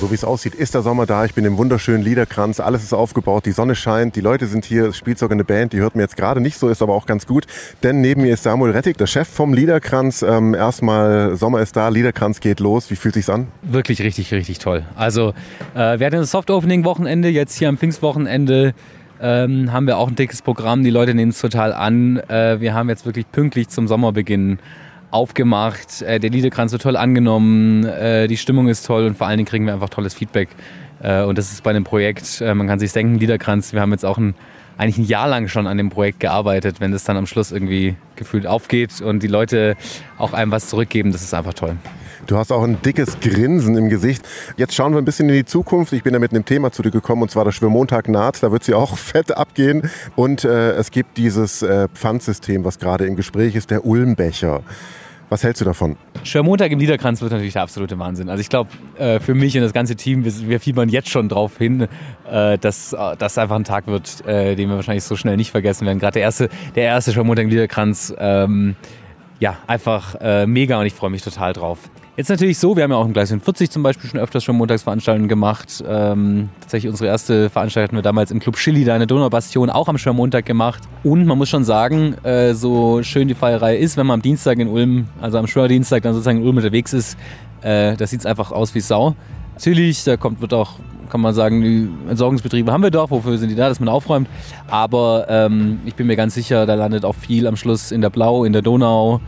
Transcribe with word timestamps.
So 0.00 0.12
wie 0.12 0.14
es 0.14 0.22
aussieht, 0.22 0.54
ist 0.54 0.74
der 0.74 0.82
Sommer 0.82 1.06
da. 1.06 1.24
Ich 1.24 1.34
bin 1.34 1.44
im 1.44 1.58
wunderschönen 1.58 2.04
Liederkranz. 2.04 2.60
Alles 2.60 2.84
ist 2.84 2.92
aufgebaut. 2.92 3.46
Die 3.46 3.50
Sonne 3.50 3.74
scheint. 3.74 4.14
Die 4.14 4.20
Leute 4.20 4.46
sind 4.46 4.64
hier. 4.64 4.86
Es 4.86 4.96
spielt 4.96 5.18
sogar 5.18 5.34
eine 5.34 5.42
Band. 5.42 5.72
Die 5.72 5.78
hört 5.78 5.96
mir 5.96 6.02
jetzt 6.02 6.16
gerade 6.16 6.40
nicht 6.40 6.56
so, 6.56 6.68
ist 6.68 6.82
aber 6.82 6.94
auch 6.94 7.04
ganz 7.04 7.26
gut. 7.26 7.46
Denn 7.82 8.00
neben 8.00 8.22
mir 8.22 8.32
ist 8.32 8.44
Samuel 8.44 8.70
Rettig, 8.70 8.96
der 8.96 9.08
Chef 9.08 9.26
vom 9.26 9.52
Liederkranz. 9.52 10.22
Ähm, 10.22 10.54
erstmal, 10.54 11.34
Sommer 11.34 11.62
ist 11.62 11.74
da. 11.74 11.88
Liederkranz 11.88 12.38
geht 12.38 12.60
los. 12.60 12.92
Wie 12.92 12.96
fühlt 12.96 13.14
sich's 13.14 13.28
an? 13.28 13.48
Wirklich 13.62 14.00
richtig, 14.00 14.32
richtig 14.32 14.60
toll. 14.60 14.84
Also, 14.94 15.34
äh, 15.74 15.98
wir 15.98 16.06
hatten 16.06 16.18
das 16.18 16.30
Soft-Opening-Wochenende. 16.30 17.28
Jetzt 17.28 17.56
hier 17.58 17.68
am 17.68 17.76
Pfingstwochenende 17.76 18.74
ähm, 19.20 19.72
haben 19.72 19.88
wir 19.88 19.98
auch 19.98 20.06
ein 20.06 20.14
dickes 20.14 20.42
Programm. 20.42 20.84
Die 20.84 20.90
Leute 20.90 21.12
nehmen 21.12 21.32
es 21.32 21.40
total 21.40 21.72
an. 21.72 22.18
Äh, 22.28 22.60
wir 22.60 22.72
haben 22.72 22.88
jetzt 22.88 23.04
wirklich 23.04 23.28
pünktlich 23.32 23.68
zum 23.68 23.88
Sommerbeginn 23.88 24.60
aufgemacht. 25.10 26.02
Äh, 26.02 26.20
der 26.20 26.30
Liederkranz 26.30 26.72
wird 26.72 26.82
toll 26.82 26.96
angenommen, 26.96 27.84
äh, 27.84 28.26
die 28.28 28.36
Stimmung 28.36 28.68
ist 28.68 28.86
toll 28.86 29.06
und 29.06 29.16
vor 29.16 29.26
allen 29.26 29.38
Dingen 29.38 29.48
kriegen 29.48 29.66
wir 29.66 29.74
einfach 29.74 29.88
tolles 29.88 30.14
Feedback. 30.14 30.48
Äh, 31.02 31.22
und 31.22 31.38
das 31.38 31.52
ist 31.52 31.62
bei 31.62 31.70
einem 31.70 31.84
Projekt, 31.84 32.40
äh, 32.40 32.54
man 32.54 32.66
kann 32.66 32.78
sich 32.78 32.92
denken, 32.92 33.18
Liederkranz, 33.18 33.72
wir 33.72 33.80
haben 33.80 33.92
jetzt 33.92 34.04
auch 34.04 34.18
ein, 34.18 34.34
eigentlich 34.76 34.98
ein 34.98 35.08
Jahr 35.08 35.28
lang 35.28 35.48
schon 35.48 35.66
an 35.66 35.76
dem 35.76 35.90
Projekt 35.90 36.20
gearbeitet. 36.20 36.80
Wenn 36.80 36.92
das 36.92 37.04
dann 37.04 37.16
am 37.16 37.26
Schluss 37.26 37.52
irgendwie 37.52 37.96
gefühlt 38.16 38.46
aufgeht 38.46 39.00
und 39.00 39.22
die 39.22 39.28
Leute 39.28 39.76
auch 40.18 40.32
einem 40.32 40.50
was 40.50 40.68
zurückgeben, 40.68 41.12
das 41.12 41.22
ist 41.22 41.34
einfach 41.34 41.54
toll. 41.54 41.76
Du 42.28 42.36
hast 42.36 42.52
auch 42.52 42.62
ein 42.62 42.76
dickes 42.82 43.20
Grinsen 43.20 43.74
im 43.78 43.88
Gesicht. 43.88 44.22
Jetzt 44.58 44.74
schauen 44.74 44.92
wir 44.92 44.98
ein 44.98 45.06
bisschen 45.06 45.30
in 45.30 45.34
die 45.34 45.46
Zukunft. 45.46 45.94
Ich 45.94 46.02
bin 46.02 46.12
da 46.12 46.18
mit 46.18 46.30
einem 46.30 46.44
Thema 46.44 46.70
zu 46.70 46.82
dir 46.82 46.90
gekommen 46.90 47.22
und 47.22 47.30
zwar 47.30 47.46
der 47.46 47.52
Schwimmmontag 47.52 48.06
naht. 48.06 48.42
Da 48.42 48.52
wird 48.52 48.64
sie 48.64 48.74
auch 48.74 48.98
fett 48.98 49.34
abgehen. 49.34 49.90
Und 50.14 50.44
äh, 50.44 50.72
es 50.72 50.90
gibt 50.90 51.16
dieses 51.16 51.62
äh, 51.62 51.88
Pfandsystem, 51.88 52.66
was 52.66 52.78
gerade 52.78 53.06
im 53.06 53.16
Gespräch 53.16 53.54
ist, 53.54 53.70
der 53.70 53.86
Ulmbecher. 53.86 54.60
Was 55.30 55.42
hältst 55.42 55.62
du 55.62 55.64
davon? 55.64 55.96
Schwörmontag 56.22 56.70
im 56.70 56.78
Liederkranz 56.78 57.22
wird 57.22 57.32
natürlich 57.32 57.54
der 57.54 57.62
absolute 57.62 57.98
Wahnsinn. 57.98 58.28
Also 58.28 58.42
ich 58.42 58.50
glaube, 58.50 58.68
äh, 58.98 59.20
für 59.20 59.32
mich 59.32 59.56
und 59.56 59.62
das 59.62 59.72
ganze 59.72 59.96
Team, 59.96 60.26
wir, 60.26 60.60
fiebern 60.60 60.90
jetzt 60.90 61.08
schon 61.08 61.30
drauf 61.30 61.56
hin, 61.56 61.88
äh, 62.30 62.58
dass 62.58 62.94
das 63.18 63.38
einfach 63.38 63.56
ein 63.56 63.64
Tag 63.64 63.86
wird, 63.86 64.26
äh, 64.26 64.54
den 64.54 64.68
wir 64.68 64.76
wahrscheinlich 64.76 65.04
so 65.04 65.16
schnell 65.16 65.38
nicht 65.38 65.50
vergessen 65.50 65.86
werden. 65.86 65.98
Gerade 65.98 66.14
der 66.14 66.22
erste, 66.22 66.50
der 66.74 66.84
erste 66.84 67.12
Schwörmontag 67.12 67.44
im 67.44 67.50
Liederkranz, 67.50 68.14
ähm, 68.18 68.76
ja, 69.40 69.56
einfach 69.66 70.16
äh, 70.20 70.46
mega 70.46 70.78
und 70.80 70.86
ich 70.86 70.94
freue 70.94 71.10
mich 71.10 71.22
total 71.22 71.52
drauf. 71.52 71.78
Jetzt 72.16 72.30
natürlich 72.30 72.58
so, 72.58 72.74
wir 72.74 72.82
haben 72.82 72.90
ja 72.90 72.96
auch 72.96 73.06
im 73.06 73.12
Gleis 73.12 73.32
40 73.32 73.70
zum 73.70 73.84
Beispiel 73.84 74.10
schon 74.10 74.18
öfters 74.18 74.42
schon 74.42 74.56
Montagsveranstaltungen 74.56 75.28
gemacht. 75.28 75.84
Ähm, 75.86 76.48
tatsächlich 76.60 76.90
unsere 76.90 77.08
erste 77.08 77.48
Veranstaltung 77.48 77.84
hatten 77.84 77.96
wir 77.96 78.02
damals 78.02 78.32
im 78.32 78.40
Club 78.40 78.56
Chili, 78.56 78.84
da 78.84 78.94
in 78.94 78.98
der 78.98 79.06
Donaubastion, 79.06 79.70
auch 79.70 79.86
am 79.86 79.98
Schwörmontag 79.98 80.44
gemacht. 80.44 80.82
Und 81.04 81.26
man 81.26 81.38
muss 81.38 81.48
schon 81.48 81.62
sagen, 81.62 82.14
äh, 82.24 82.54
so 82.54 83.04
schön 83.04 83.28
die 83.28 83.36
Feierei 83.36 83.76
ist, 83.76 83.96
wenn 83.96 84.06
man 84.08 84.14
am 84.14 84.22
Dienstag 84.22 84.58
in 84.58 84.66
Ulm, 84.66 85.06
also 85.20 85.38
am 85.38 85.46
Schwördienstag 85.46 86.02
dann 86.02 86.12
sozusagen 86.12 86.38
in 86.38 86.44
Ulm 86.44 86.56
unterwegs 86.56 86.92
ist, 86.92 87.16
äh, 87.62 87.96
da 87.96 88.04
sieht 88.04 88.18
es 88.18 88.26
einfach 88.26 88.50
aus 88.50 88.74
wie 88.74 88.80
Sau. 88.80 89.14
Natürlich, 89.54 90.02
da 90.02 90.16
kommt, 90.16 90.40
wird 90.40 90.54
auch 90.54 90.72
kann 91.08 91.20
man 91.20 91.34
sagen, 91.34 91.62
die 91.62 91.88
Entsorgungsbetriebe 92.08 92.72
haben 92.72 92.82
wir 92.82 92.90
doch, 92.90 93.10
wofür 93.10 93.38
sind 93.38 93.48
die 93.48 93.54
da, 93.54 93.68
dass 93.68 93.80
man 93.80 93.88
aufräumt. 93.88 94.28
Aber 94.68 95.26
ähm, 95.28 95.80
ich 95.84 95.94
bin 95.94 96.06
mir 96.06 96.16
ganz 96.16 96.34
sicher, 96.34 96.66
da 96.66 96.74
landet 96.74 97.04
auch 97.04 97.14
viel 97.14 97.46
am 97.46 97.56
Schluss 97.56 97.90
in 97.92 98.00
der 98.00 98.10
Blau, 98.10 98.44
in 98.44 98.52
der 98.52 98.62
Donau, 98.62 99.20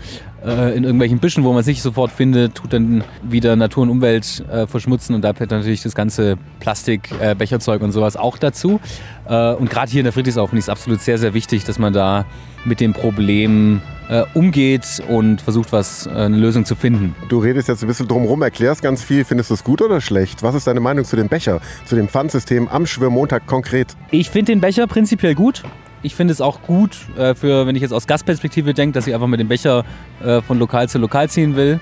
äh, 0.45 0.77
in 0.77 0.85
irgendwelchen 0.85 1.19
Büschen, 1.19 1.45
wo 1.45 1.53
man 1.53 1.63
sich 1.63 1.83
sofort 1.83 2.11
findet, 2.11 2.55
tut 2.55 2.73
dann 2.73 3.05
wieder 3.23 3.57
Natur 3.57 3.83
und 3.83 3.91
Umwelt 3.91 4.45
äh, 4.51 4.67
verschmutzen 4.67 5.15
und 5.15 5.23
da 5.23 5.33
gehört 5.33 5.51
natürlich 5.51 5.83
das 5.83 5.95
ganze 5.95 6.37
Plastik, 6.61 7.11
äh, 7.21 7.35
Becherzeug 7.35 7.83
und 7.83 7.93
sowas 7.93 8.17
auch 8.17 8.39
dazu. 8.39 8.81
Äh, 9.29 9.55
und 9.55 9.71
gerade 9.71 9.91
hier 9.91 10.01
in 10.01 10.05
der 10.05 10.13
Friedrichsau 10.13 10.47
finde 10.47 10.61
ich 10.61 10.65
es 10.65 10.69
absolut 10.69 11.01
sehr, 11.01 11.19
sehr 11.19 11.35
wichtig, 11.35 11.65
dass 11.65 11.79
man 11.79 11.93
da 11.93 12.25
mit 12.65 12.81
dem 12.81 12.93
Problem 12.93 13.81
äh, 14.11 14.25
umgeht 14.35 15.01
und 15.09 15.41
versucht, 15.41 15.73
was 15.73 16.07
äh, 16.07 16.11
eine 16.11 16.37
Lösung 16.37 16.65
zu 16.65 16.75
finden. 16.75 17.15
Du 17.29 17.39
redest 17.39 17.69
jetzt 17.69 17.83
ein 17.83 17.87
bisschen 17.87 18.09
drumherum, 18.09 18.43
erklärst 18.43 18.83
ganz 18.83 19.03
viel. 19.03 19.25
Findest 19.25 19.51
du 19.51 19.55
es 19.55 19.65
gut 19.65 19.81
oder 19.81 20.01
schlecht? 20.01 20.43
Was 20.43 20.55
ist 20.55 20.67
deine 20.67 20.81
Meinung 20.81 21.05
zu 21.05 21.17
dem 21.17 21.29
Becher, 21.29 21.61
zu 21.85 21.95
dem 21.95 22.09
Pfandsystem 22.09 22.69
am 22.69 22.87
Schwimmmontag 22.87 23.47
konkret? 23.47 23.97
Ich 24.11 24.31
finde 24.31 24.53
den 24.53 24.61
Becher 24.61 24.87
prinzipiell 24.87 25.35
gut. 25.35 25.63
Ich 26.03 26.15
finde 26.15 26.33
es 26.33 26.41
auch 26.41 26.63
gut, 26.63 26.97
äh, 27.17 27.35
für, 27.35 27.67
wenn 27.67 27.77
ich 27.77 27.83
jetzt 27.83 27.93
aus 27.93 28.07
Gastperspektive 28.07 28.75
denke, 28.75 28.95
dass 28.95 29.07
ich 29.07 29.15
einfach 29.15 29.27
mit 29.29 29.39
dem 29.39 29.49
Becher 29.49 29.85
äh, 30.25 30.41
von 30.43 30.59
lokal 30.59 30.89
zu 30.89 30.99
lokal 30.99 31.29
ziehen 31.29 31.55
will. 31.57 31.79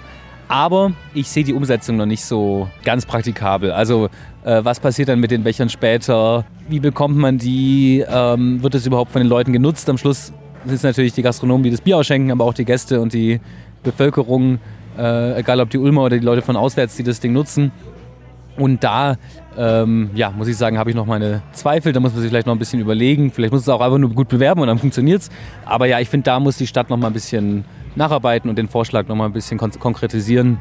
Aber 0.48 0.92
ich 1.14 1.28
sehe 1.28 1.44
die 1.44 1.52
Umsetzung 1.52 1.96
noch 1.96 2.06
nicht 2.06 2.24
so 2.24 2.68
ganz 2.82 3.04
praktikabel. 3.06 3.70
Also 3.70 4.08
äh, 4.44 4.64
was 4.64 4.80
passiert 4.80 5.08
dann 5.08 5.20
mit 5.20 5.30
den 5.30 5.44
Bechern 5.44 5.68
später? 5.68 6.44
Wie 6.68 6.80
bekommt 6.80 7.16
man 7.16 7.38
die? 7.38 8.04
Ähm, 8.08 8.62
wird 8.62 8.74
es 8.74 8.86
überhaupt 8.86 9.12
von 9.12 9.20
den 9.20 9.28
Leuten 9.28 9.52
genutzt? 9.52 9.88
Am 9.90 9.98
Schluss 9.98 10.32
es 10.66 10.82
natürlich 10.82 11.12
die 11.12 11.22
Gastronomen, 11.22 11.62
die 11.64 11.70
das 11.70 11.80
Bier 11.80 11.98
ausschenken, 11.98 12.30
aber 12.30 12.44
auch 12.44 12.54
die 12.54 12.64
Gäste 12.64 13.00
und 13.00 13.12
die 13.12 13.40
Bevölkerung, 13.82 14.58
äh, 14.98 15.38
egal 15.38 15.60
ob 15.60 15.70
die 15.70 15.78
Ulmer 15.78 16.04
oder 16.04 16.18
die 16.18 16.24
Leute 16.24 16.42
von 16.42 16.56
auswärts, 16.56 16.96
die 16.96 17.02
das 17.02 17.20
Ding 17.20 17.32
nutzen. 17.32 17.72
Und 18.56 18.82
da, 18.82 19.16
ähm, 19.56 20.10
ja, 20.14 20.30
muss 20.30 20.48
ich 20.48 20.56
sagen, 20.56 20.78
habe 20.78 20.90
ich 20.90 20.96
noch 20.96 21.06
meine 21.06 21.42
Zweifel. 21.52 21.92
Da 21.92 22.00
muss 22.00 22.12
man 22.12 22.22
sich 22.22 22.30
vielleicht 22.30 22.46
noch 22.48 22.54
ein 22.54 22.58
bisschen 22.58 22.80
überlegen. 22.80 23.30
Vielleicht 23.30 23.52
muss 23.52 23.62
es 23.62 23.68
auch 23.68 23.80
einfach 23.80 23.98
nur 23.98 24.10
gut 24.10 24.28
bewerben 24.28 24.60
und 24.60 24.66
dann 24.66 24.78
funktioniert 24.78 25.22
es. 25.22 25.30
Aber 25.64 25.86
ja, 25.86 26.00
ich 26.00 26.08
finde, 26.08 26.24
da 26.24 26.40
muss 26.40 26.56
die 26.56 26.66
Stadt 26.66 26.90
noch 26.90 26.96
mal 26.96 27.06
ein 27.06 27.12
bisschen 27.12 27.64
nacharbeiten 27.94 28.50
und 28.50 28.58
den 28.58 28.68
Vorschlag 28.68 29.06
noch 29.06 29.14
mal 29.14 29.26
ein 29.26 29.32
bisschen 29.32 29.58
kon 29.58 29.70
konkretisieren, 29.78 30.58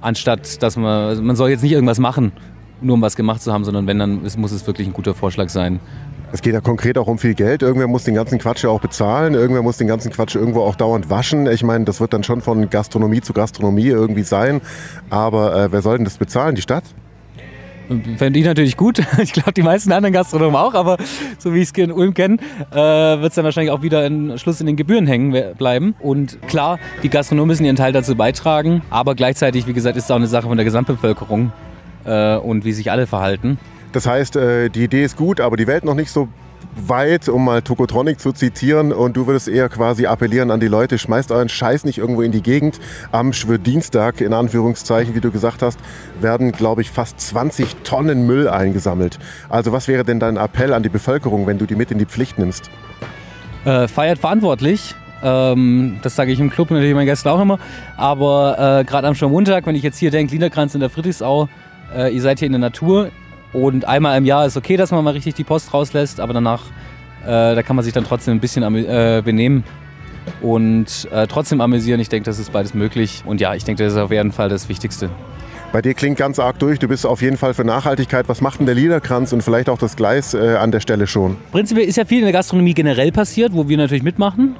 anstatt 0.00 0.62
dass 0.62 0.76
man, 0.76 1.08
also 1.08 1.22
man 1.22 1.36
soll 1.36 1.50
jetzt 1.50 1.62
nicht 1.62 1.72
irgendwas 1.72 1.98
machen, 1.98 2.32
nur 2.80 2.94
um 2.94 3.02
was 3.02 3.16
gemacht 3.16 3.42
zu 3.42 3.52
haben, 3.52 3.64
sondern 3.64 3.86
wenn, 3.86 3.98
dann 3.98 4.22
muss 4.36 4.52
es 4.52 4.66
wirklich 4.66 4.86
ein 4.86 4.92
guter 4.92 5.14
Vorschlag 5.14 5.48
sein. 5.48 5.80
Es 6.32 6.42
geht 6.42 6.54
ja 6.54 6.60
konkret 6.60 6.96
auch 6.96 7.08
um 7.08 7.18
viel 7.18 7.34
Geld. 7.34 7.62
Irgendwer 7.62 7.88
muss 7.88 8.04
den 8.04 8.14
ganzen 8.14 8.38
Quatsch 8.38 8.62
ja 8.62 8.70
auch 8.70 8.80
bezahlen. 8.80 9.34
Irgendwer 9.34 9.62
muss 9.62 9.78
den 9.78 9.88
ganzen 9.88 10.12
Quatsch 10.12 10.36
irgendwo 10.36 10.60
auch 10.62 10.76
dauernd 10.76 11.10
waschen. 11.10 11.48
Ich 11.48 11.64
meine, 11.64 11.84
das 11.84 12.00
wird 12.00 12.12
dann 12.12 12.22
schon 12.22 12.40
von 12.40 12.70
Gastronomie 12.70 13.20
zu 13.20 13.32
Gastronomie 13.32 13.88
irgendwie 13.88 14.22
sein. 14.22 14.60
Aber 15.10 15.56
äh, 15.56 15.72
wer 15.72 15.82
soll 15.82 15.96
denn 15.96 16.04
das 16.04 16.18
bezahlen? 16.18 16.54
Die 16.54 16.62
Stadt? 16.62 16.84
Fände 18.16 18.38
ich 18.38 18.44
natürlich 18.44 18.76
gut. 18.76 19.02
Ich 19.20 19.32
glaube, 19.32 19.52
die 19.52 19.62
meisten 19.62 19.90
anderen 19.90 20.12
Gastronomen 20.12 20.54
auch, 20.54 20.74
aber 20.74 20.96
so 21.38 21.52
wie 21.52 21.58
ich 21.58 21.70
es 21.70 21.72
in 21.72 21.90
Ulm 21.90 22.14
kenne, 22.14 22.36
äh, 22.70 22.76
wird 22.76 23.30
es 23.30 23.34
dann 23.34 23.44
wahrscheinlich 23.44 23.72
auch 23.72 23.82
wieder 23.82 24.06
im 24.06 24.38
Schluss 24.38 24.60
in 24.60 24.66
den 24.66 24.76
Gebühren 24.76 25.08
hängen 25.08 25.56
bleiben. 25.58 25.96
Und 25.98 26.40
klar, 26.46 26.78
die 27.02 27.08
Gastronomen 27.08 27.48
müssen 27.48 27.64
ihren 27.64 27.76
Teil 27.76 27.92
dazu 27.92 28.14
beitragen, 28.14 28.82
aber 28.90 29.16
gleichzeitig, 29.16 29.66
wie 29.66 29.72
gesagt, 29.72 29.96
ist 29.96 30.04
es 30.04 30.10
auch 30.10 30.16
eine 30.16 30.28
Sache 30.28 30.46
von 30.46 30.56
der 30.56 30.64
Gesamtbevölkerung 30.64 31.52
äh, 32.04 32.36
und 32.36 32.64
wie 32.64 32.72
sich 32.72 32.92
alle 32.92 33.08
verhalten. 33.08 33.58
Das 33.92 34.06
heißt, 34.06 34.36
äh, 34.36 34.68
die 34.68 34.84
Idee 34.84 35.04
ist 35.04 35.16
gut, 35.16 35.40
aber 35.40 35.56
die 35.56 35.66
Welt 35.66 35.84
noch 35.84 35.94
nicht 35.94 36.10
so 36.10 36.28
weit, 36.86 37.28
um 37.28 37.44
mal 37.44 37.62
Tokotronic 37.62 38.20
zu 38.20 38.32
zitieren. 38.32 38.92
Und 38.92 39.16
du 39.16 39.26
würdest 39.26 39.48
eher 39.48 39.68
quasi 39.68 40.06
appellieren 40.06 40.50
an 40.50 40.60
die 40.60 40.68
Leute, 40.68 40.98
schmeißt 40.98 41.32
euren 41.32 41.48
Scheiß 41.48 41.84
nicht 41.84 41.98
irgendwo 41.98 42.22
in 42.22 42.32
die 42.32 42.42
Gegend. 42.42 42.78
Am 43.12 43.32
Schwördienstag, 43.32 44.20
in 44.20 44.32
Anführungszeichen, 44.32 45.14
wie 45.14 45.20
du 45.20 45.30
gesagt 45.30 45.62
hast, 45.62 45.78
werden, 46.20 46.52
glaube 46.52 46.82
ich, 46.82 46.90
fast 46.90 47.20
20 47.20 47.76
Tonnen 47.82 48.26
Müll 48.26 48.48
eingesammelt. 48.48 49.18
Also 49.48 49.72
was 49.72 49.88
wäre 49.88 50.04
denn 50.04 50.20
dein 50.20 50.36
Appell 50.36 50.72
an 50.72 50.82
die 50.82 50.88
Bevölkerung, 50.88 51.46
wenn 51.46 51.58
du 51.58 51.66
die 51.66 51.74
mit 51.74 51.90
in 51.90 51.98
die 51.98 52.06
Pflicht 52.06 52.38
nimmst? 52.38 52.70
Äh, 53.64 53.88
feiert 53.88 54.18
verantwortlich. 54.18 54.94
Ähm, 55.22 55.98
das 56.02 56.16
sage 56.16 56.32
ich 56.32 56.40
im 56.40 56.50
Club 56.50 56.70
natürlich 56.70 56.94
meinen 56.94 57.06
Gästen 57.06 57.28
auch 57.28 57.40
immer. 57.40 57.58
Aber 57.96 58.80
äh, 58.80 58.84
gerade 58.84 59.06
am 59.08 59.14
Schwörmontag, 59.14 59.66
wenn 59.66 59.74
ich 59.74 59.82
jetzt 59.82 59.98
hier 59.98 60.10
denke, 60.10 60.32
Liederkranz 60.32 60.74
in 60.74 60.80
der 60.80 60.88
Friedrichsau, 60.88 61.48
äh, 61.94 62.14
ihr 62.14 62.22
seid 62.22 62.38
hier 62.38 62.46
in 62.46 62.52
der 62.52 62.60
Natur, 62.60 63.10
und 63.52 63.84
einmal 63.84 64.16
im 64.16 64.24
Jahr 64.24 64.46
ist 64.46 64.56
okay, 64.56 64.76
dass 64.76 64.90
man 64.90 65.02
mal 65.04 65.12
richtig 65.12 65.34
die 65.34 65.44
Post 65.44 65.74
rauslässt, 65.74 66.20
aber 66.20 66.32
danach, 66.32 66.62
äh, 67.24 67.54
da 67.54 67.62
kann 67.62 67.76
man 67.76 67.84
sich 67.84 67.92
dann 67.92 68.04
trotzdem 68.04 68.34
ein 68.34 68.40
bisschen 68.40 68.62
äh, 68.62 69.22
benehmen 69.24 69.64
und 70.40 71.08
äh, 71.10 71.26
trotzdem 71.26 71.60
amüsieren. 71.60 72.00
Ich 72.00 72.08
denke, 72.08 72.24
das 72.26 72.38
ist 72.38 72.52
beides 72.52 72.74
möglich. 72.74 73.22
Und 73.26 73.40
ja, 73.40 73.54
ich 73.54 73.64
denke, 73.64 73.82
das 73.82 73.94
ist 73.94 73.98
auf 73.98 74.10
jeden 74.10 74.32
Fall 74.32 74.48
das 74.48 74.68
Wichtigste. 74.68 75.10
Bei 75.72 75.80
dir 75.82 75.94
klingt 75.94 76.18
ganz 76.18 76.38
arg 76.38 76.58
durch. 76.58 76.80
Du 76.80 76.88
bist 76.88 77.06
auf 77.06 77.22
jeden 77.22 77.36
Fall 77.36 77.54
für 77.54 77.64
Nachhaltigkeit. 77.64 78.28
Was 78.28 78.40
macht 78.40 78.58
denn 78.58 78.66
der 78.66 78.74
Liederkranz 78.74 79.32
und 79.32 79.42
vielleicht 79.42 79.68
auch 79.68 79.78
das 79.78 79.94
Gleis 79.94 80.34
äh, 80.34 80.56
an 80.56 80.72
der 80.72 80.80
Stelle 80.80 81.06
schon? 81.06 81.36
Prinzipiell 81.52 81.86
ist 81.86 81.96
ja 81.96 82.04
viel 82.04 82.18
in 82.18 82.24
der 82.24 82.32
Gastronomie 82.32 82.74
generell 82.74 83.12
passiert, 83.12 83.52
wo 83.52 83.68
wir 83.68 83.76
natürlich 83.76 84.02
mitmachen. 84.02 84.56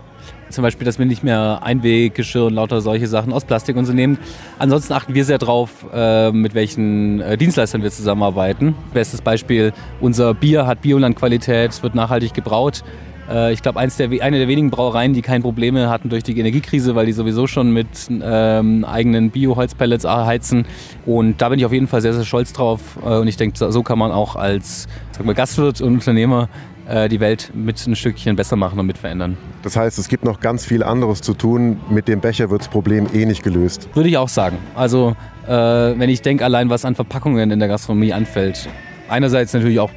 Zum 0.49 0.63
Beispiel, 0.63 0.85
dass 0.85 0.99
wir 0.99 1.07
nicht 1.07 1.23
mehr 1.23 1.61
Einweggeschirr 1.63 2.47
und 2.47 2.55
lauter 2.55 2.81
solche 2.81 3.07
Sachen 3.07 3.33
aus 3.33 3.45
Plastik 3.45 3.77
und 3.77 3.87
so 3.87 3.93
nehmen. 3.93 4.19
Ansonsten 4.59 4.93
achten 4.93 5.15
wir 5.15 5.25
sehr 5.25 5.39
darauf, 5.39 5.87
äh, 5.93 6.33
mit 6.33 6.55
welchen 6.55 7.21
äh, 7.21 7.37
Dienstleistern 7.37 7.83
wir 7.83 7.91
zusammenarbeiten. 7.91 8.75
Bestes 8.93 9.23
Beispiel, 9.23 9.73
unser 10.01 10.35
Bier 10.35 10.67
hat 10.67 10.83
Biolandqualität, 10.83 11.81
wird 11.83 11.95
nachhaltig 11.95 12.35
gebraut. 12.35 12.83
Äh, 13.31 13.53
ich 13.53 13.63
glaube, 13.63 13.81
der, 13.81 14.23
eine 14.23 14.39
der 14.39 14.49
wenigen 14.49 14.71
Brauereien, 14.71 15.15
die 15.15 15.23
keine 15.23 15.43
Probleme 15.43 15.89
hatten 15.89 16.09
durch 16.09 16.23
die 16.23 16.39
Energiekrise, 16.39 16.95
weil 16.95 17.07
die 17.07 17.13
sowieso 17.13 17.47
schon 17.47 17.73
mit 17.73 17.89
ähm, 18.11 18.85
eigenen 18.85 19.31
Bio-Holzpellets 19.31 20.05
heizen. 20.05 20.67
Und 21.07 21.41
da 21.41 21.49
bin 21.49 21.59
ich 21.59 21.65
auf 21.65 21.73
jeden 21.73 21.87
Fall 21.87 22.01
sehr, 22.01 22.13
sehr 22.13 22.25
stolz 22.25 22.53
drauf. 22.53 22.97
Und 22.97 23.29
ich 23.29 23.37
denke, 23.37 23.71
so 23.71 23.83
kann 23.83 23.99
man 23.99 24.11
auch 24.11 24.37
als 24.37 24.89
sag 25.13 25.25
mal, 25.25 25.35
Gastwirt 25.35 25.81
und 25.81 25.95
Unternehmer 25.95 26.49
äh, 26.89 27.09
die 27.09 27.21
Welt 27.21 27.53
mit 27.55 27.87
ein 27.87 27.95
Stückchen 27.95 28.37
besser 28.37 28.57
machen 28.57 28.79
und 28.79 28.87
mit 28.87 28.99
verändern. 28.99 29.37
Das 29.63 29.77
heißt, 29.77 29.99
es 29.99 30.09
gibt 30.09 30.25
noch 30.25 30.41
ganz 30.41 30.65
viel 30.65 30.83
anderes 30.83 31.21
zu 31.21 31.35
tun. 31.35 31.79
Mit 31.89 32.09
dem 32.09 32.21
Becher 32.21 32.51
wird 32.51 32.63
das 32.63 32.69
Problem 32.69 33.07
eh 33.13 33.27
nicht 33.27 33.43
gelöst. 33.43 33.89
Würde 33.95 34.09
ich 34.09 34.19
auch 34.19 34.29
sagen. 34.29 34.59
Also 34.75 35.15
äh, 35.47 35.53
wenn 35.53 36.11
ich 36.11 36.23
denke 36.23 36.45
allein, 36.45 36.69
was 36.71 36.85
an 36.85 36.95
Verpackungen 36.95 37.51
in 37.51 37.59
der 37.59 37.69
Gastronomie 37.69 38.13
anfällt. 38.13 38.69
Einerseits 39.09 39.53
natürlich 39.53 39.81
auch 39.81 39.91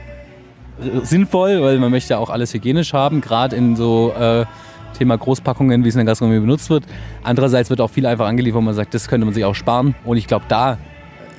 sinnvoll, 1.03 1.61
weil 1.61 1.79
man 1.79 1.91
möchte 1.91 2.13
ja 2.13 2.19
auch 2.19 2.29
alles 2.29 2.53
hygienisch 2.53 2.93
haben, 2.93 3.21
gerade 3.21 3.55
in 3.55 3.75
so 3.75 4.13
äh, 4.13 4.45
Thema 4.97 5.17
Großpackungen, 5.17 5.83
wie 5.83 5.89
es 5.89 5.95
in 5.95 5.99
der 5.99 6.05
Gastronomie 6.05 6.39
benutzt 6.39 6.69
wird. 6.69 6.83
Andererseits 7.23 7.69
wird 7.69 7.81
auch 7.81 7.89
viel 7.89 8.05
einfach 8.05 8.27
angeliefert, 8.27 8.57
wo 8.57 8.61
man 8.61 8.73
sagt, 8.73 8.93
das 8.93 9.07
könnte 9.07 9.25
man 9.25 9.33
sich 9.33 9.45
auch 9.45 9.55
sparen. 9.55 9.95
Und 10.03 10.17
ich 10.17 10.27
glaube, 10.27 10.45
da 10.47 10.77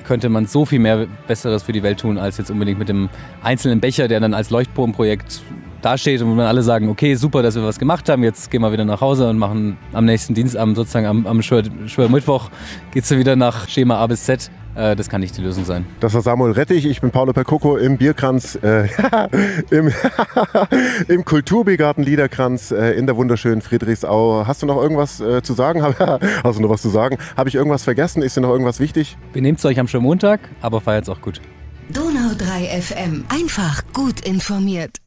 könnte 0.05 0.29
man 0.29 0.45
so 0.45 0.65
viel 0.65 0.79
mehr 0.79 1.07
Besseres 1.27 1.63
für 1.63 1.71
die 1.71 1.83
Welt 1.83 1.99
tun, 1.99 2.17
als 2.17 2.37
jetzt 2.37 2.51
unbedingt 2.51 2.79
mit 2.79 2.89
dem 2.89 3.09
einzelnen 3.41 3.79
Becher, 3.79 4.07
der 4.07 4.19
dann 4.19 4.33
als 4.33 4.49
Leuchtturmprojekt 4.51 5.41
dasteht 5.85 6.21
und 6.21 6.29
wo 6.29 6.33
man 6.33 6.47
alle 6.47 6.63
sagen, 6.63 6.89
okay, 6.89 7.15
super, 7.15 7.43
dass 7.43 7.55
wir 7.55 7.63
was 7.63 7.77
gemacht 7.77 8.09
haben, 8.09 8.23
jetzt 8.23 8.49
gehen 8.49 8.61
wir 8.61 8.71
wieder 8.71 8.85
nach 8.85 9.01
Hause 9.01 9.29
und 9.29 9.37
machen 9.37 9.77
am 9.93 10.05
nächsten 10.05 10.33
Dienstagabend, 10.33 10.75
sozusagen 10.75 11.05
am, 11.05 11.27
am 11.27 11.41
Schwörmittwoch, 11.41 12.49
geht 12.91 13.03
es 13.03 13.11
wieder 13.11 13.35
nach 13.35 13.69
Schema 13.69 13.97
A 13.97 14.07
bis 14.07 14.23
Z. 14.23 14.49
Äh, 14.75 14.95
das 14.95 15.09
kann 15.09 15.21
nicht 15.21 15.37
die 15.37 15.41
Lösung 15.41 15.63
sein. 15.63 15.85
Das 15.99 16.13
war 16.13 16.21
Samuel 16.21 16.53
Rettich, 16.53 16.85
ich 16.85 17.01
bin 17.01 17.11
Paolo 17.11 17.33
Percoco 17.33 17.77
im 17.77 17.97
Bierkranz, 17.97 18.57
äh, 18.61 18.87
im, 19.69 19.91
im 21.07 21.23
Kulturbegarten 21.23 22.03
Liederkranz 22.03 22.71
äh, 22.71 22.91
in 22.91 23.05
der 23.05 23.15
wunderschönen 23.15 23.61
Friedrichsau. 23.61 24.45
Hast 24.47 24.63
du 24.63 24.65
noch 24.65 24.81
irgendwas 24.81 25.21
äh, 25.21 25.41
zu 25.41 25.53
sagen? 25.53 25.83
Hast 26.43 26.57
du 26.57 26.61
noch 26.61 26.69
was 26.69 26.81
zu 26.81 26.89
sagen? 26.89 27.17
Habe 27.37 27.49
ich 27.49 27.55
irgendwas 27.55 27.83
vergessen? 27.83 28.21
Ist 28.21 28.35
dir 28.35 28.41
noch 28.41 28.51
irgendwas 28.51 28.79
wichtig? 28.79 29.17
Benehmt 29.33 29.63
euch 29.63 29.79
am 29.79 29.87
Schwörmontag, 29.87 30.39
aber 30.61 30.81
feiert 30.81 31.03
es 31.03 31.09
auch 31.09 31.21
gut. 31.21 31.41
Donau 31.93 32.33
3 32.37 32.81
FM. 32.81 33.25
Einfach 33.29 33.83
gut 33.93 34.21
informiert. 34.21 35.04